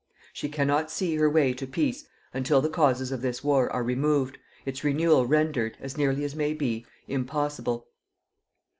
[0.33, 4.39] She cannot see her way to peace until the causes of this war are removed,
[4.65, 7.85] its renewal rendered, as nearly as may be, impossible.